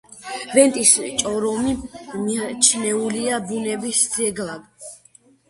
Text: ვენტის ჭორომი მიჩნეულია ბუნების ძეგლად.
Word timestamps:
ვენტის 0.53 0.93
ჭორომი 1.19 1.73
მიჩნეულია 2.23 3.37
ბუნების 3.53 4.03
ძეგლად. 4.17 4.67